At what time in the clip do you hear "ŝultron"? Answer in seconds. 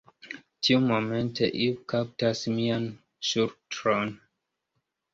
3.31-4.19